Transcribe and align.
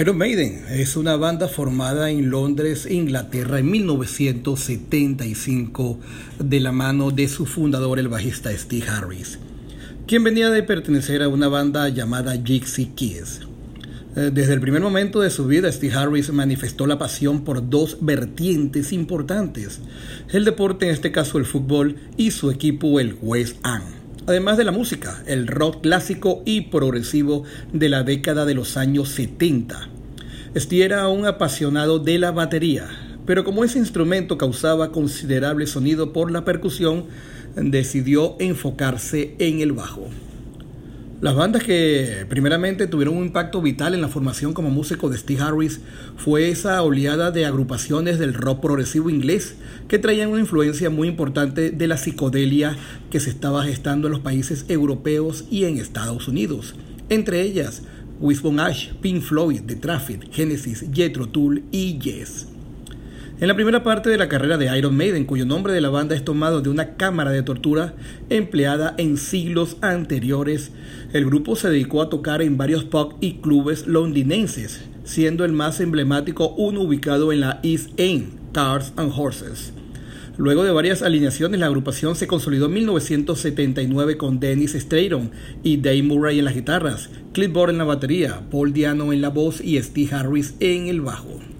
Iron 0.00 0.16
Maiden 0.18 0.64
es 0.70 0.96
una 0.96 1.14
banda 1.14 1.46
formada 1.46 2.10
en 2.10 2.28
Londres, 2.28 2.84
Inglaterra, 2.90 3.60
en 3.60 3.70
1975, 3.70 6.00
de 6.40 6.58
la 6.58 6.72
mano 6.72 7.12
de 7.12 7.28
su 7.28 7.46
fundador, 7.46 8.00
el 8.00 8.08
bajista 8.08 8.50
Steve 8.58 8.88
Harris, 8.88 9.38
quien 10.08 10.24
venía 10.24 10.50
de 10.50 10.64
pertenecer 10.64 11.22
a 11.22 11.28
una 11.28 11.46
banda 11.46 11.88
llamada 11.90 12.34
Gypsy 12.34 12.86
Kids. 12.86 13.42
Eh, 14.16 14.32
desde 14.34 14.54
el 14.54 14.60
primer 14.60 14.82
momento 14.82 15.20
de 15.20 15.30
su 15.30 15.46
vida, 15.46 15.70
Steve 15.70 15.94
Harris 15.94 16.32
manifestó 16.32 16.88
la 16.88 16.98
pasión 16.98 17.44
por 17.44 17.70
dos 17.70 17.98
vertientes 18.00 18.92
importantes, 18.92 19.78
el 20.32 20.44
deporte, 20.44 20.86
en 20.86 20.92
este 20.92 21.12
caso 21.12 21.38
el 21.38 21.44
fútbol, 21.44 21.94
y 22.16 22.32
su 22.32 22.50
equipo, 22.50 22.98
el 22.98 23.16
West 23.22 23.58
Ham 23.62 24.03
además 24.26 24.56
de 24.56 24.64
la 24.64 24.72
música, 24.72 25.22
el 25.26 25.46
rock 25.46 25.82
clásico 25.82 26.42
y 26.44 26.62
progresivo 26.62 27.44
de 27.72 27.88
la 27.88 28.02
década 28.02 28.44
de 28.44 28.54
los 28.54 28.76
años 28.76 29.08
70. 29.10 29.88
Steve 30.56 30.84
era 30.84 31.08
un 31.08 31.26
apasionado 31.26 31.98
de 31.98 32.18
la 32.18 32.30
batería, 32.30 32.88
pero 33.26 33.44
como 33.44 33.64
ese 33.64 33.78
instrumento 33.78 34.38
causaba 34.38 34.92
considerable 34.92 35.66
sonido 35.66 36.12
por 36.12 36.30
la 36.30 36.44
percusión, 36.44 37.06
decidió 37.56 38.36
enfocarse 38.38 39.34
en 39.38 39.60
el 39.60 39.72
bajo. 39.72 40.08
Las 41.24 41.36
bandas 41.36 41.62
que 41.62 42.26
primeramente 42.28 42.86
tuvieron 42.86 43.16
un 43.16 43.24
impacto 43.24 43.62
vital 43.62 43.94
en 43.94 44.02
la 44.02 44.08
formación 44.08 44.52
como 44.52 44.68
músico 44.68 45.08
de 45.08 45.16
Steve 45.16 45.40
Harris 45.40 45.80
fue 46.18 46.50
esa 46.50 46.82
oleada 46.82 47.30
de 47.30 47.46
agrupaciones 47.46 48.18
del 48.18 48.34
rock 48.34 48.60
progresivo 48.60 49.08
inglés 49.08 49.54
que 49.88 49.98
traían 49.98 50.28
una 50.28 50.40
influencia 50.40 50.90
muy 50.90 51.08
importante 51.08 51.70
de 51.70 51.86
la 51.86 51.96
psicodelia 51.96 52.76
que 53.10 53.20
se 53.20 53.30
estaba 53.30 53.64
gestando 53.64 54.06
en 54.06 54.12
los 54.12 54.20
países 54.20 54.66
europeos 54.68 55.46
y 55.50 55.64
en 55.64 55.78
Estados 55.78 56.28
Unidos. 56.28 56.74
Entre 57.08 57.40
ellas, 57.40 57.80
Wishbone 58.20 58.60
Ash, 58.60 58.92
Pink 59.00 59.22
Floyd, 59.22 59.62
The 59.64 59.76
Traffic, 59.76 60.30
Genesis, 60.30 60.84
Jethro 60.92 61.26
Tull 61.26 61.62
y 61.72 61.98
Yes. 62.00 62.48
En 63.40 63.48
la 63.48 63.56
primera 63.56 63.82
parte 63.82 64.10
de 64.10 64.16
la 64.16 64.28
carrera 64.28 64.58
de 64.58 64.78
Iron 64.78 64.96
Maiden, 64.96 65.24
cuyo 65.24 65.44
nombre 65.44 65.72
de 65.72 65.80
la 65.80 65.90
banda 65.90 66.14
es 66.14 66.24
tomado 66.24 66.60
de 66.60 66.68
una 66.68 66.94
cámara 66.94 67.32
de 67.32 67.42
tortura 67.42 67.94
empleada 68.30 68.94
en 68.96 69.16
siglos 69.16 69.76
anteriores, 69.80 70.70
el 71.12 71.26
grupo 71.26 71.56
se 71.56 71.68
dedicó 71.68 72.00
a 72.00 72.08
tocar 72.08 72.42
en 72.42 72.56
varios 72.56 72.84
pubs 72.84 73.16
y 73.20 73.38
clubes 73.38 73.88
londinenses, 73.88 74.84
siendo 75.02 75.44
el 75.44 75.50
más 75.50 75.80
emblemático 75.80 76.50
uno 76.50 76.82
ubicado 76.82 77.32
en 77.32 77.40
la 77.40 77.58
East 77.64 77.90
End, 77.96 78.52
Cars 78.52 78.92
and 78.94 79.12
Horses. 79.12 79.72
Luego 80.36 80.62
de 80.62 80.70
varias 80.70 81.02
alineaciones, 81.02 81.58
la 81.58 81.66
agrupación 81.66 82.14
se 82.14 82.28
consolidó 82.28 82.66
en 82.66 82.74
1979 82.74 84.16
con 84.16 84.38
Dennis 84.38 84.74
Stratton 84.74 85.32
y 85.64 85.78
Dave 85.78 86.04
Murray 86.04 86.38
en 86.38 86.44
las 86.44 86.54
guitarras, 86.54 87.10
Clipboard 87.32 87.70
en 87.70 87.78
la 87.78 87.84
batería, 87.84 88.42
Paul 88.52 88.72
Diano 88.72 89.12
en 89.12 89.20
la 89.20 89.30
voz 89.30 89.60
y 89.60 89.82
Steve 89.82 90.14
Harris 90.14 90.54
en 90.60 90.86
el 90.86 91.00
bajo. 91.00 91.53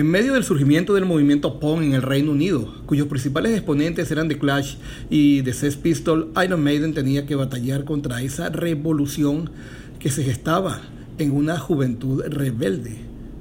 En 0.00 0.06
medio 0.06 0.32
del 0.32 0.44
surgimiento 0.44 0.94
del 0.94 1.04
movimiento 1.04 1.60
punk 1.60 1.82
en 1.82 1.92
el 1.92 2.00
Reino 2.00 2.32
Unido, 2.32 2.74
cuyos 2.86 3.06
principales 3.06 3.52
exponentes 3.52 4.10
eran 4.10 4.28
The 4.28 4.38
Clash 4.38 4.76
y 5.10 5.42
The 5.42 5.52
Sex 5.52 5.76
Pistols, 5.76 6.28
Iron 6.42 6.64
Maiden 6.64 6.94
tenía 6.94 7.26
que 7.26 7.34
batallar 7.34 7.84
contra 7.84 8.22
esa 8.22 8.48
revolución 8.48 9.50
que 9.98 10.08
se 10.08 10.24
gestaba 10.24 10.80
en 11.18 11.32
una 11.32 11.58
juventud 11.58 12.24
rebelde 12.26 12.96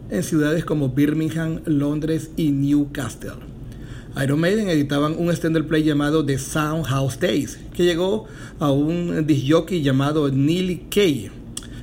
en 0.10 0.22
ciudades 0.22 0.66
como 0.66 0.90
Birmingham, 0.90 1.62
Londres 1.64 2.32
y 2.36 2.52
Newcastle. 2.52 3.40
Iron 4.22 4.42
Maiden 4.42 4.68
editaban 4.68 5.16
un 5.18 5.30
extended 5.30 5.64
play 5.64 5.84
llamado 5.84 6.26
The 6.26 6.40
Sound 6.40 6.88
House 6.88 7.22
Days, 7.22 7.58
que 7.74 7.86
llegó 7.86 8.26
a 8.60 8.70
un 8.70 9.26
disc 9.26 9.46
jockey 9.48 9.82
llamado 9.82 10.30
Neil 10.30 10.88
Kay, 10.90 11.32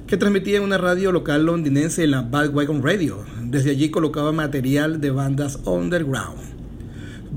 que 0.07 0.17
transmitía 0.17 0.59
en 0.59 0.63
una 0.63 0.79
radio 0.79 1.11
local 1.11 1.47
londinense 1.47 2.05
en 2.05 2.13
la 2.13 2.21
Wagon 2.23 2.81
Radio. 2.81 3.25
Desde 3.43 3.71
allí 3.71 3.91
colocaba 3.91 4.31
material 4.31 5.01
de 5.01 5.11
bandas 5.11 5.59
underground. 5.65 6.39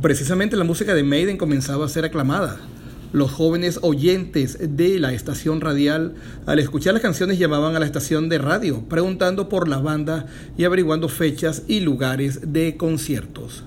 Precisamente 0.03 0.55
la 0.55 0.63
música 0.63 0.93
de 0.93 1.01
Maiden 1.01 1.37
comenzaba 1.37 1.85
a 1.85 1.89
ser 1.89 2.05
aclamada. 2.05 2.59
Los 3.11 3.31
jóvenes 3.31 3.79
oyentes 3.81 4.59
de 4.61 4.99
la 4.99 5.13
estación 5.13 5.61
radial, 5.61 6.13
al 6.45 6.59
escuchar 6.59 6.93
las 6.93 7.01
canciones, 7.01 7.39
llamaban 7.39 7.75
a 7.75 7.79
la 7.79 7.87
estación 7.87 8.29
de 8.29 8.37
radio, 8.37 8.87
preguntando 8.87 9.49
por 9.49 9.67
la 9.67 9.79
banda 9.79 10.27
y 10.55 10.63
averiguando 10.63 11.09
fechas 11.09 11.63
y 11.67 11.79
lugares 11.79 12.53
de 12.53 12.77
conciertos. 12.77 13.63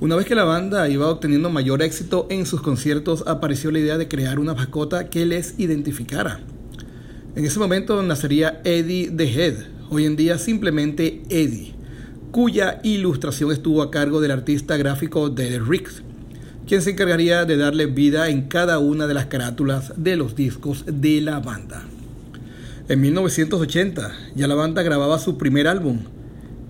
Una 0.00 0.16
vez 0.16 0.26
que 0.26 0.34
la 0.34 0.42
banda 0.42 0.88
iba 0.88 1.06
obteniendo 1.06 1.50
mayor 1.50 1.82
éxito 1.82 2.26
en 2.30 2.46
sus 2.46 2.62
conciertos, 2.62 3.22
apareció 3.28 3.70
la 3.70 3.78
idea 3.78 3.96
de 3.96 4.08
crear 4.08 4.40
una 4.40 4.54
mascota 4.54 5.08
que 5.08 5.24
les 5.24 5.54
identificara. 5.58 6.40
En 7.36 7.44
ese 7.44 7.58
momento 7.58 8.02
nacería 8.02 8.62
Eddie 8.64 9.10
the 9.14 9.24
Head, 9.24 9.56
hoy 9.90 10.06
en 10.06 10.16
día 10.16 10.38
simplemente 10.38 11.20
Eddie, 11.28 11.74
cuya 12.30 12.80
ilustración 12.82 13.52
estuvo 13.52 13.82
a 13.82 13.90
cargo 13.90 14.22
del 14.22 14.30
artista 14.30 14.78
gráfico 14.78 15.28
Derek 15.28 15.68
Riggs, 15.68 16.02
quien 16.66 16.80
se 16.80 16.92
encargaría 16.92 17.44
de 17.44 17.58
darle 17.58 17.84
vida 17.84 18.30
en 18.30 18.48
cada 18.48 18.78
una 18.78 19.06
de 19.06 19.12
las 19.12 19.26
carátulas 19.26 19.92
de 19.98 20.16
los 20.16 20.34
discos 20.34 20.84
de 20.86 21.20
la 21.20 21.40
banda. 21.40 21.84
En 22.88 23.02
1980 23.02 24.12
ya 24.34 24.48
la 24.48 24.54
banda 24.54 24.82
grababa 24.82 25.18
su 25.18 25.36
primer 25.36 25.68
álbum, 25.68 25.98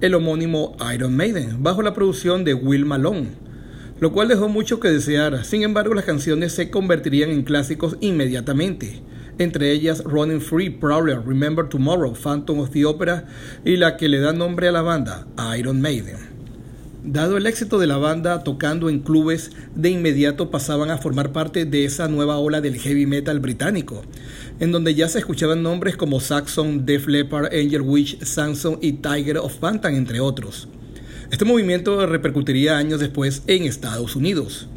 el 0.00 0.16
homónimo 0.16 0.76
Iron 0.92 1.14
Maiden, 1.14 1.62
bajo 1.62 1.80
la 1.82 1.94
producción 1.94 2.42
de 2.42 2.54
Will 2.54 2.86
Malone, 2.86 3.28
lo 4.00 4.10
cual 4.10 4.26
dejó 4.26 4.48
mucho 4.48 4.80
que 4.80 4.88
desear. 4.88 5.44
Sin 5.44 5.62
embargo, 5.62 5.94
las 5.94 6.06
canciones 6.06 6.50
se 6.50 6.70
convertirían 6.70 7.30
en 7.30 7.44
clásicos 7.44 7.96
inmediatamente 8.00 9.05
entre 9.38 9.72
ellas 9.72 10.02
Running 10.04 10.40
Free, 10.40 10.70
Prowler, 10.70 11.20
Remember 11.24 11.68
Tomorrow, 11.68 12.14
Phantom 12.14 12.60
of 12.60 12.70
the 12.70 12.84
Opera 12.84 13.24
y 13.64 13.76
la 13.76 13.96
que 13.96 14.08
le 14.08 14.18
da 14.18 14.32
nombre 14.32 14.68
a 14.68 14.72
la 14.72 14.82
banda, 14.82 15.26
Iron 15.58 15.80
Maiden. 15.80 16.36
Dado 17.04 17.36
el 17.36 17.46
éxito 17.46 17.78
de 17.78 17.86
la 17.86 17.98
banda 17.98 18.42
tocando 18.42 18.88
en 18.88 18.98
clubes, 18.98 19.52
de 19.76 19.90
inmediato 19.90 20.50
pasaban 20.50 20.90
a 20.90 20.98
formar 20.98 21.30
parte 21.30 21.64
de 21.64 21.84
esa 21.84 22.08
nueva 22.08 22.38
ola 22.38 22.60
del 22.60 22.78
heavy 22.78 23.06
metal 23.06 23.38
británico, 23.38 24.02
en 24.58 24.72
donde 24.72 24.94
ya 24.96 25.08
se 25.08 25.20
escuchaban 25.20 25.62
nombres 25.62 25.96
como 25.96 26.18
Saxon, 26.18 26.84
Def 26.84 27.06
Leppard, 27.06 27.46
Angel 27.54 27.82
Witch, 27.82 28.20
Samson 28.24 28.78
y 28.82 28.94
Tiger 28.94 29.38
of 29.38 29.54
Phantom, 29.54 29.94
entre 29.94 30.18
otros. 30.18 30.66
Este 31.30 31.44
movimiento 31.44 32.04
repercutiría 32.06 32.76
años 32.76 32.98
después 32.98 33.44
en 33.46 33.62
Estados 33.64 34.16
Unidos. 34.16 34.68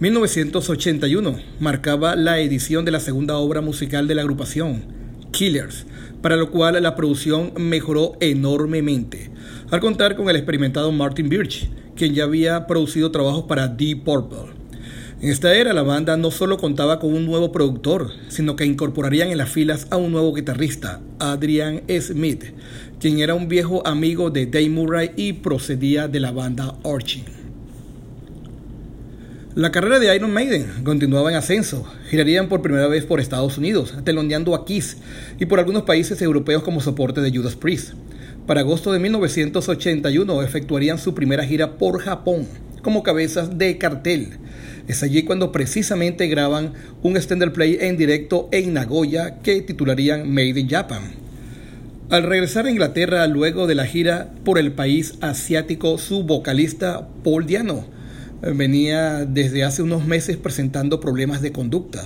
1981 0.00 1.40
marcaba 1.58 2.14
la 2.14 2.38
edición 2.38 2.84
de 2.84 2.92
la 2.92 3.00
segunda 3.00 3.36
obra 3.38 3.60
musical 3.60 4.06
de 4.06 4.14
la 4.14 4.22
agrupación, 4.22 4.84
Killers, 5.32 5.86
para 6.22 6.36
lo 6.36 6.52
cual 6.52 6.80
la 6.80 6.94
producción 6.94 7.52
mejoró 7.56 8.12
enormemente, 8.20 9.32
al 9.72 9.80
contar 9.80 10.14
con 10.14 10.30
el 10.30 10.36
experimentado 10.36 10.92
Martin 10.92 11.28
Birch, 11.28 11.68
quien 11.96 12.14
ya 12.14 12.24
había 12.24 12.68
producido 12.68 13.10
trabajos 13.10 13.46
para 13.48 13.66
Deep 13.66 14.04
Purple. 14.04 14.52
En 15.20 15.30
esta 15.30 15.56
era 15.56 15.72
la 15.72 15.82
banda 15.82 16.16
no 16.16 16.30
solo 16.30 16.58
contaba 16.58 17.00
con 17.00 17.12
un 17.12 17.26
nuevo 17.26 17.50
productor, 17.50 18.12
sino 18.28 18.54
que 18.54 18.66
incorporarían 18.66 19.32
en 19.32 19.38
las 19.38 19.50
filas 19.50 19.88
a 19.90 19.96
un 19.96 20.12
nuevo 20.12 20.32
guitarrista, 20.32 21.00
Adrian 21.18 21.82
Smith, 22.00 22.44
quien 23.00 23.18
era 23.18 23.34
un 23.34 23.48
viejo 23.48 23.84
amigo 23.84 24.30
de 24.30 24.46
Dave 24.46 24.70
Murray 24.70 25.10
y 25.16 25.32
procedía 25.32 26.06
de 26.06 26.20
la 26.20 26.30
banda 26.30 26.76
Orching. 26.84 27.37
La 29.54 29.72
carrera 29.72 29.98
de 29.98 30.14
Iron 30.14 30.30
Maiden 30.30 30.66
continuaba 30.84 31.30
en 31.30 31.36
ascenso. 31.36 31.84
Girarían 32.10 32.48
por 32.48 32.62
primera 32.62 32.86
vez 32.86 33.04
por 33.04 33.18
Estados 33.18 33.56
Unidos, 33.58 33.94
teloneando 34.04 34.54
a 34.54 34.64
Kiss 34.64 34.98
y 35.40 35.46
por 35.46 35.58
algunos 35.58 35.82
países 35.82 36.20
europeos 36.20 36.62
como 36.62 36.80
soporte 36.80 37.22
de 37.22 37.36
Judas 37.36 37.56
Priest. 37.56 37.94
Para 38.46 38.60
agosto 38.60 38.92
de 38.92 38.98
1981 38.98 40.42
efectuarían 40.42 40.98
su 40.98 41.14
primera 41.14 41.44
gira 41.44 41.76
por 41.78 41.98
Japón 42.00 42.46
como 42.82 43.02
cabezas 43.02 43.58
de 43.58 43.78
cartel. 43.78 44.38
Es 44.86 45.02
allí 45.02 45.24
cuando 45.24 45.50
precisamente 45.50 46.28
graban 46.28 46.74
un 47.02 47.16
extended 47.16 47.50
play 47.52 47.78
en 47.80 47.96
directo 47.96 48.48
en 48.52 48.74
Nagoya 48.74 49.40
que 49.42 49.62
titularían 49.62 50.30
Made 50.30 50.60
in 50.60 50.68
Japan. 50.68 51.02
Al 52.10 52.22
regresar 52.22 52.66
a 52.66 52.70
Inglaterra 52.70 53.26
luego 53.26 53.66
de 53.66 53.74
la 53.74 53.86
gira 53.86 54.30
por 54.44 54.58
el 54.58 54.72
país 54.72 55.14
asiático, 55.20 55.98
su 55.98 56.22
vocalista 56.22 57.08
Paul 57.24 57.46
Diano 57.46 57.97
venía 58.42 59.24
desde 59.24 59.64
hace 59.64 59.82
unos 59.82 60.06
meses 60.06 60.36
presentando 60.36 61.00
problemas 61.00 61.42
de 61.42 61.52
conducta, 61.52 62.04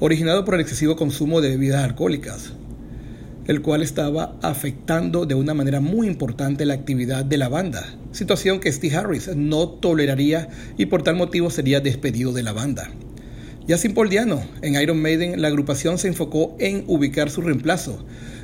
originado 0.00 0.44
por 0.44 0.54
el 0.54 0.60
excesivo 0.60 0.96
consumo 0.96 1.40
de 1.40 1.50
bebidas 1.50 1.84
alcohólicas, 1.84 2.52
el 3.46 3.62
cual 3.62 3.82
estaba 3.82 4.36
afectando 4.42 5.26
de 5.26 5.34
una 5.34 5.54
manera 5.54 5.80
muy 5.80 6.06
importante 6.06 6.64
la 6.64 6.74
actividad 6.74 7.24
de 7.24 7.38
la 7.38 7.48
banda, 7.48 7.86
situación 8.12 8.60
que 8.60 8.72
Steve 8.72 8.96
Harris 8.96 9.34
no 9.36 9.68
toleraría 9.68 10.48
y 10.76 10.86
por 10.86 11.02
tal 11.02 11.16
motivo 11.16 11.50
sería 11.50 11.80
despedido 11.80 12.32
de 12.32 12.42
la 12.42 12.52
banda. 12.52 12.90
Ya 13.66 13.76
sin 13.76 13.92
Paul 13.92 14.08
Diano, 14.08 14.42
en 14.62 14.80
Iron 14.80 15.02
Maiden 15.02 15.42
la 15.42 15.48
agrupación 15.48 15.98
se 15.98 16.08
enfocó 16.08 16.56
en 16.58 16.84
ubicar 16.86 17.28
su 17.28 17.42
reemplazo, 17.42 18.02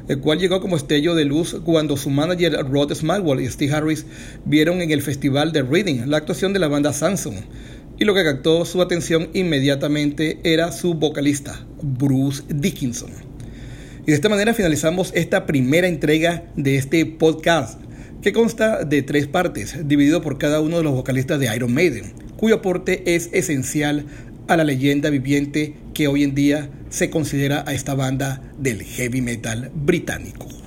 el 0.08 0.20
cual 0.20 0.38
llegó 0.38 0.60
como 0.60 0.76
estello 0.76 1.14
de 1.14 1.24
luz 1.24 1.56
cuando 1.64 1.96
su 1.96 2.10
manager 2.10 2.52
Rod 2.70 2.92
Smallwell 2.94 3.40
y 3.40 3.48
Steve 3.48 3.72
Harris 3.72 4.04
vieron 4.44 4.82
en 4.82 4.90
el 4.90 5.02
festival 5.02 5.52
de 5.52 5.62
Reading 5.62 6.06
la 6.06 6.18
actuación 6.18 6.52
de 6.52 6.58
la 6.58 6.68
banda 6.68 6.92
Samsung. 6.92 7.36
Y 7.98 8.04
lo 8.04 8.14
que 8.14 8.24
captó 8.24 8.64
su 8.64 8.82
atención 8.82 9.28
inmediatamente 9.34 10.40
era 10.42 10.72
su 10.72 10.94
vocalista, 10.94 11.64
Bruce 11.80 12.42
Dickinson. 12.48 13.10
Y 14.02 14.06
de 14.06 14.14
esta 14.14 14.28
manera 14.28 14.52
finalizamos 14.52 15.12
esta 15.14 15.46
primera 15.46 15.86
entrega 15.86 16.44
de 16.56 16.76
este 16.76 17.06
podcast, 17.06 17.80
que 18.20 18.32
consta 18.32 18.84
de 18.84 19.02
tres 19.02 19.26
partes, 19.28 19.88
dividido 19.88 20.20
por 20.20 20.38
cada 20.38 20.60
uno 20.60 20.78
de 20.78 20.82
los 20.82 20.92
vocalistas 20.92 21.38
de 21.38 21.54
Iron 21.54 21.72
Maiden, 21.72 22.12
cuyo 22.36 22.56
aporte 22.56 23.14
es 23.14 23.30
esencial 23.32 24.06
a 24.48 24.56
la 24.56 24.64
leyenda 24.64 25.10
viviente 25.10 25.74
que 25.94 26.08
hoy 26.08 26.22
en 26.22 26.34
día 26.34 26.70
se 26.90 27.10
considera 27.10 27.64
a 27.66 27.72
esta 27.72 27.94
banda 27.94 28.42
del 28.58 28.82
heavy 28.82 29.20
metal 29.20 29.70
británico. 29.74 30.63